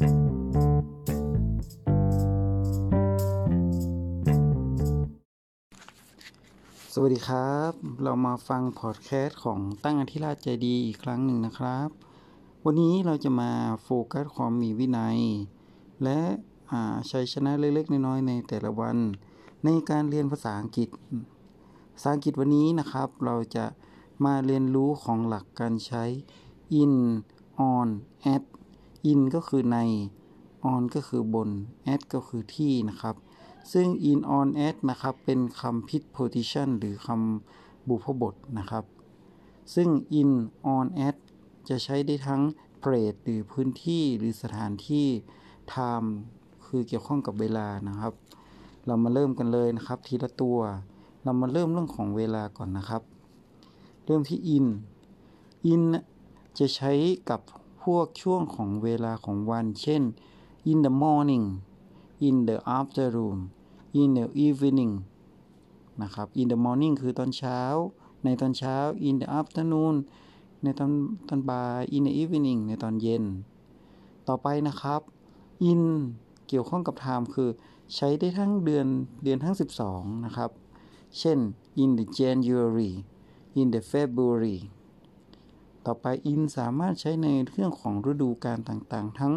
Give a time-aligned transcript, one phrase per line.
[0.00, 0.06] สวั
[7.08, 11.88] สดีครับ เรามาฟังพอดแคสต์ของตั้งอธิราชใจดีอีกครั้งหนึ่งนะครับ
[12.64, 13.50] วันนี้เราจะมา
[13.82, 15.18] โฟกัสความมีวินัย
[16.02, 16.20] และ
[17.10, 18.96] ชัยชนะเล็กๆ น้อยๆในแต่ละวัน
[19.64, 20.88] ในการเรียนภาษาอังกฤษ
[21.94, 23.66] ภาษาอังกฤษวันนี้นะครับ เราจะ
[24.24, 26.04] มาเรียนรู้ของหลักการใช้
[26.82, 26.94] in
[27.72, 27.88] on
[28.34, 28.42] at
[29.10, 29.78] in ก็คือใน
[30.72, 31.50] on ก็คือบน
[31.94, 33.16] at ก็คือที่นะครับ
[33.72, 38.84] ซึ่ง in on at นะครับ เป็นคำพิ position หรือคำบุพบทนะครับ
[39.74, 39.88] ซึ่ง
[40.20, 40.30] in
[40.76, 41.16] on at
[41.68, 42.42] จะใช้ได้ทั้ง
[42.82, 45.06] place หรือพื้นที่หรือสถานที่
[45.72, 46.08] time
[46.66, 48.12] คือเกี่ยวข้องกับเวลานะครับ
[48.86, 50.58] เรามาเริ่มกันเลยนะครับ ทีละตัว
[51.24, 53.02] เรามาเริ่มเรื่องของเวลาก่อนนะครับ
[54.04, 54.66] เริ่มที่ in
[55.72, 55.82] in
[56.58, 56.92] จะใช้
[57.30, 57.40] กับ
[57.82, 60.02] พวกช่วงของเวลาของวัน เช่น
[60.70, 61.46] in the morning
[62.26, 63.38] in the afternoon
[64.00, 64.92] in the evening
[66.02, 67.60] นะครับ in the morning คือตอนเช้า
[68.24, 68.76] ในตอนเช้า
[69.08, 69.94] in the afternoon
[70.62, 70.90] ในตอน
[71.28, 73.24] ตอนบ่าย in the evening ในตอนเย็น
[74.28, 75.00] ต่อไปนะครับ
[75.70, 75.82] in
[76.48, 77.50] เกี่ยวข้องกับ time คือ
[77.94, 78.86] ใช้ได้ทั้งเดือน
[79.24, 79.54] เดือนทั้ง
[79.88, 80.50] 12 นะครับ
[81.18, 81.38] เช่น
[81.82, 82.92] in the January
[83.60, 84.58] in the February
[85.86, 89.32] ต่อไป in สามารถใช้ในเรื่องของฤดูกาลต่างๆ ทั้ง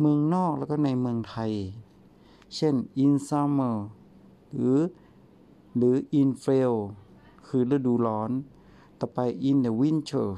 [0.00, 1.52] เมืองนอกแล้วก็ในเมืองไทย
[2.54, 3.76] เช่น in summer
[4.54, 4.78] หรือ
[5.76, 6.76] หรือ in fall
[7.46, 8.30] คือฤดูร้อน
[9.00, 10.28] ต่อไป in the winter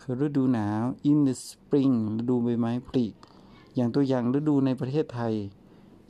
[0.00, 3.06] คือฤดูหนาว in the spring ฤดูใบไม้ผลิ
[3.74, 5.34] อย่างตัวอย่างฤดูในประเทศไทย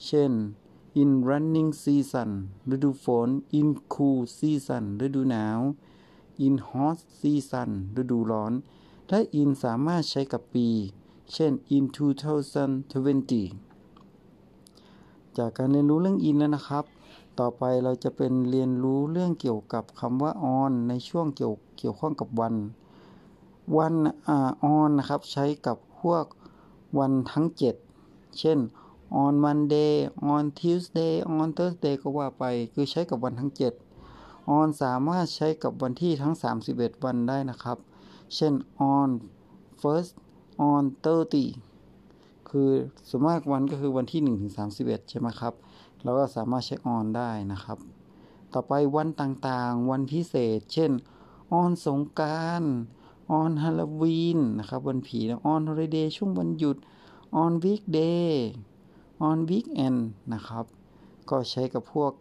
[0.06, 0.33] เช่น
[1.03, 2.31] in running season
[2.75, 5.58] ฤดูฝน in cool season ฤดูหนาว
[6.47, 8.53] in hot season ฤดูร้อน
[9.09, 10.69] และ in สามารถใช้กับปี
[11.33, 11.89] เช่น in 2020
[15.39, 16.85] จากการเรียนรู้เรื่อง in แล้วนะครับ
[17.41, 22.55] ต่อไปเราจะเป็นเรียนรู้เรื่องเกี่ยวกับคำว่า on ในช่วงเกี่ยวเกี่ยวข้องกับวัน
[23.77, 23.95] วัน
[24.29, 26.25] อ่า on นะครับใช้กับพวก
[26.99, 27.47] วันทั้ง
[27.93, 28.59] 7 เช่น
[29.25, 29.95] on Monday
[30.33, 33.90] on Tuesday on Thursday ก็ว่าไป คือใช้กับวันทั้ง 7
[34.59, 36.34] on สามารถใช้กับวันที่ทั้ง
[36.69, 37.78] 31 วันได้นะครับ
[38.34, 38.55] เช่น
[38.94, 39.11] on
[39.81, 40.12] first
[40.71, 40.84] on
[41.65, 42.71] 30 คือ
[43.11, 45.55] สมมติวันก็คือวันที่1ถึง31 ใช่ไหมครับ
[46.03, 47.78] เราก็สามารถใช้ on ได้นะครับ
[48.53, 50.91] ต่อไปวันต่างๆ วันพิเศษ เช่น
[51.61, 52.62] on สงการ
[53.41, 56.77] on ฮาโลวีนนะครับ วันผีนะ on holiday ช่วงวันหยุด
[57.43, 58.32] on weekday
[59.28, 59.99] on weekend
[60.32, 60.65] นะครับ
[61.31, 62.12] ก็ใช้กับพวก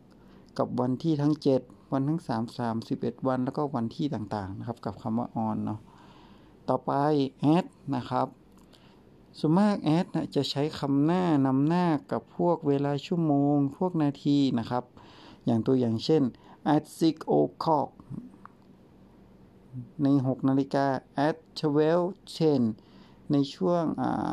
[0.58, 2.32] กับวันที่ทั้ง 7 วันทั้ง3
[2.80, 5.80] 31วันแล้วก็วันที่ต่างๆนะครับ กับคำว่า on เนาะ
[6.70, 6.92] ต่อไป
[7.56, 8.28] at นะครับ
[9.40, 14.84] ส่วนมาก at นะจะใช้คำหน้านำหน้ากับพวกเวลาชั่วโมง พวกนาทีนะครับ
[15.46, 16.24] อย่างตัวอย่างเช่น
[16.76, 17.90] at six o'clock
[20.04, 20.88] ใน 6 นาฬิกา
[21.28, 22.08] at twelve
[22.38, 22.62] ten
[23.32, 23.84] ในช่วง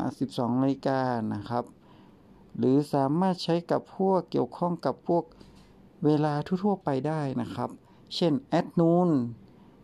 [0.03, 0.99] 12 นาฬิกา
[1.33, 1.65] นะครับ
[2.57, 5.23] หรือสามารถใช้กับพวกเกี่ยวข้องกับพวก
[6.05, 7.69] เวลาทั่วๆไปได้นะครับ
[8.15, 9.09] เช่น at noon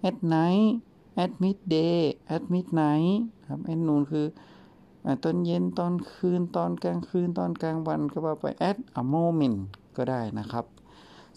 [0.08, 0.70] at night
[1.24, 2.00] at midday
[2.36, 3.16] at midnight
[3.48, 4.28] ครับ at noon คือ
[5.24, 9.58] ตอนเย็นตอนคืนตอนกลางคืนตอนกลางวันก็ว่าไป at a moment
[9.98, 10.66] ก็ได้นะครับ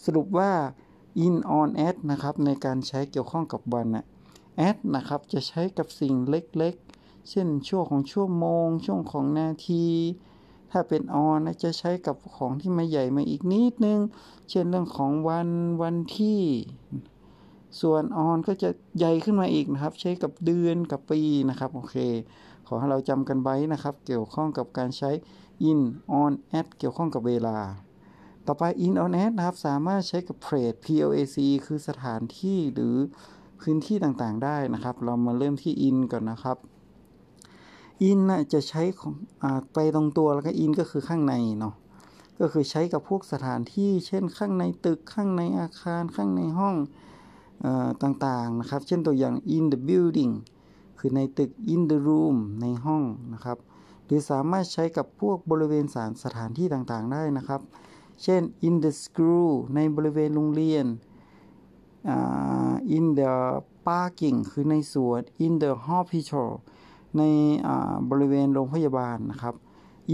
[0.03, 0.51] สรุปว่า
[1.25, 4.05] in on at นะครับ ในการใช้เกี่ยวข้องกับวันนะ
[4.69, 9.85] at นะครับ จะใช้กับสิ่งเล็กๆ เช่นช่วงของชั่วโมง ช่วงของนาที
[10.71, 13.99] ถ้าเป็น on นะจะใช้กับของที่มาใหญ่มาอีกนิดนึง
[14.49, 15.49] เช่นเรื่องของวัน
[15.81, 16.41] วันที่
[17.81, 21.95] ส่วน on ก็จะใหญ่ขึ้นมาอีกนะครับ ใช้กับเดือนกับปีนะครับโอเค
[22.67, 25.11] ขอให้เราจำกันไว้นะครับ เกี่ยวข้องกับการใช้
[25.69, 25.79] in
[26.21, 27.57] on at เกี่ยวข้องกับเวลา
[28.47, 32.95] ต่อไป in on at นะครับ สามารถใช้กับ place place คือสถานที่หรือ
[33.61, 36.57] พื้นที่ต่างๆได้นะครับ เรามาเริ่มที่ in ก่อนนะครับ
[38.09, 39.13] in นะจะใช้ของ
[39.43, 41.73] อไปตรงตัวแล้วก็ in ก็คือข้างในเนาะ
[42.39, 46.75] ก็คือใช้กับพวกสถานที่ เช่นข้างในตึกข้างในอาคารข้างในห้อง
[48.03, 50.33] ต่างๆนะครับ เช่นตัวอย่าง in the building
[50.99, 53.03] คือในตึก in the room ในห้อง
[53.33, 53.57] นะครับ
[54.05, 57.61] หรือสามารถใช้กับพวกบริเวณสารสถานที่ต่างๆได้นะครับ
[58.23, 60.85] เช่น in the school ในบริเวณโรงเรียน
[62.97, 63.33] in the
[63.87, 66.49] parking คือในสวน in the hospital
[67.17, 67.21] ใน
[68.09, 69.55] บริเวณโรงพยาบาลนะครับ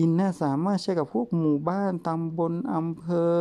[0.02, 3.34] in น่าสามารถใช้กับพวกหมู่บ้านตำบลอำเภอ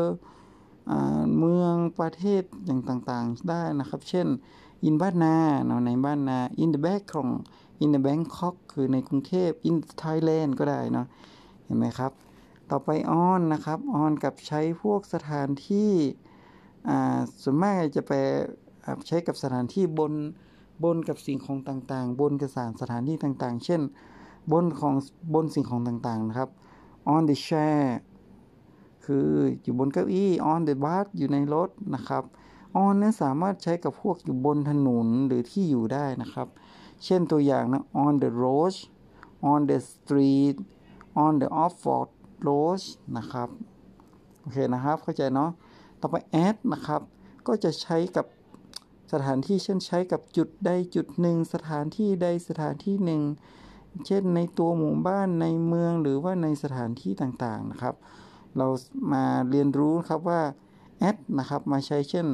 [1.38, 4.26] เมืองประเทศอย่างต่างๆ ได้นะครับ เช่น
[4.88, 5.37] in บ้านนา
[5.87, 7.28] ในบ้านนา in the back ของ
[7.82, 11.06] in the Bangkok คือในกรุงเทพ in Thailand ก็ได้เนาะ
[11.64, 12.12] เห็นไหมครับ
[12.70, 12.88] ต่อไป
[13.26, 15.93] on นนะครับ on กับใช้พวกสถานที่
[17.43, 18.12] ส่วนมากจะไป
[19.06, 20.12] ใช้กับสถานที่บน
[20.84, 23.81] บนกับสิ่งของต่างๆ บนกับสารสถานที่ต่างๆ เช่น
[24.52, 24.94] บนของ
[25.34, 26.50] บนสิ่งของต่างๆนะครับ
[27.14, 27.82] on the chair
[29.05, 29.29] คือ
[29.62, 32.23] อยู่บนเก้าอี้ on the bus อยู่ในรถนะครับ
[32.82, 36.49] on นั้นสามารถใช้กับพวกอยู่บนถนนหรือที่อยู่ได้นะครับ
[37.05, 38.75] เช่นตัวอย่างนะ on the road
[39.50, 40.56] on the street
[41.25, 41.75] on the off
[42.46, 42.82] road
[43.17, 43.49] นะครับ
[44.40, 45.50] โอเคนะครับ เข้าใจเนาะ
[46.00, 47.00] ต่อไป at นะครับ
[47.46, 48.26] ก็จะใช้กับ
[49.12, 53.22] สถานที่เช่นใช้กับจุดใดจุดหนึ่ง สถานที่ใดสถานที่หนึ่ง
[54.06, 57.94] เช่นในตัวหมู่บ้านในเมืองหรือว่าในสถานที่ต่างๆนะครับ
[58.56, 58.66] เรา
[59.12, 60.42] มาเรียนรู้ครับว่า
[61.08, 62.26] at นะครับมาใช้เช่น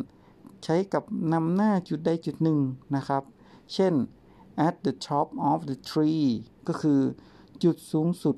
[0.65, 2.59] ใช้กับนำหน้าจุดใดจุดหนึ่ง
[2.97, 3.23] นะครับ
[3.75, 3.95] เช่น
[4.67, 6.27] at the top of the tree
[6.69, 7.01] ก็คือ
[7.63, 8.37] จุดสูงสุด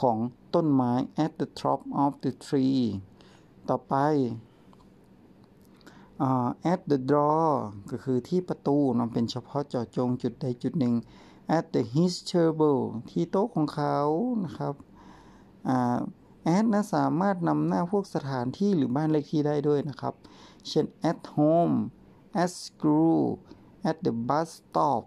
[0.00, 0.18] ของ
[0.54, 0.92] ต้นไม้
[1.24, 2.82] at the top of the tree
[3.68, 3.94] ต่อไป
[6.72, 7.48] at the door
[7.90, 10.94] ก็คือที่ประตูมันเป็นเฉพาะเจาะจงจุดใดจุดหนึ่ง
[11.56, 12.80] at the his table
[13.10, 13.98] ที่โต๊ะของเขา
[14.44, 14.74] นะครับ
[15.74, 15.98] uh,
[16.56, 20.14] at นะสามารถนำหน้าพวกสถานที่หรือบ้านเลขที่ได้ด้วยนะครับ
[20.68, 21.76] เช่น at home
[22.42, 23.20] at school
[23.88, 25.02] at the bus stop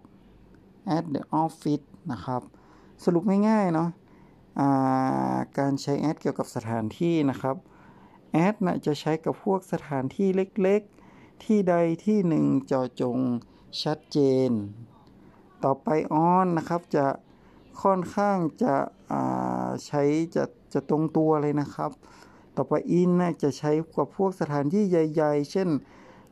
[0.96, 2.42] at the office นะครับ
[3.04, 3.88] สรุปง่ายๆเนาะ
[5.58, 7.56] การใช้ at เกี่ยวกับสถานที่นะครับ
[8.46, 11.01] at นะจะใช้กับพวกสถานที่เล็กๆ
[11.44, 11.74] ที่ใด
[12.04, 13.18] ที่หนึ่งจอจง
[13.82, 14.18] ชัดเจ
[14.48, 14.50] น
[15.64, 15.88] ต่อไป
[16.30, 17.06] on นนะครับจะ
[17.82, 18.74] ค่อนข้างจะ
[19.86, 20.02] ใช้
[20.34, 21.90] จะจะตรงตัวเลยนะครับ
[22.56, 25.68] ต่อไป in นะจะใช้กับพวกสถานที่ใหญ่ ๆ เช่น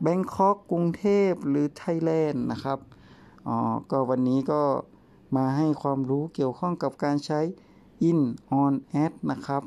[0.03, 2.79] แบงคอกกรุงเทพหรือไทยแลนด์นะครับ
[3.47, 3.57] อ๋อ
[3.91, 4.63] ก็วันนี้ก็
[5.37, 7.41] มาให้ความรู้เกี่ยวข้องกับการใช้
[8.11, 8.21] in
[8.63, 8.75] on
[9.05, 9.63] at นะครับ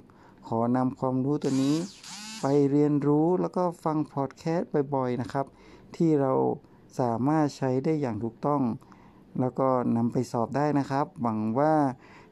[0.47, 1.77] ขอนำความรู้ตัวนี้
[2.45, 5.45] ไปเรียนรู้แล้วก็ฟังพอดแคสต์บ่อยๆนะครับ
[5.95, 6.33] ที่เรา
[6.99, 8.61] สามารถใช้ได้อย่างถูกต้อง
[9.39, 11.75] แล้วก็นำไปสอบได้นะครับ หวังว่า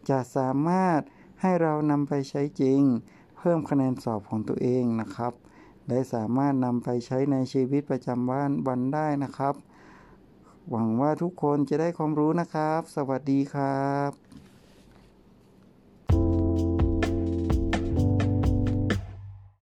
[0.10, 1.00] จะสามารถ
[1.42, 2.82] ให้เรานำไปใช้จริง
[3.38, 5.34] เพิ่มคะแนนสอบของตัวเองนะครับ
[5.88, 9.56] และสามารถนำไปใช้ในชีวิตประจำวันวันได้นะครับ
[10.70, 14.41] หวังว่าทุกคนจะได้ความรู้นะครับ สวัสดีครับ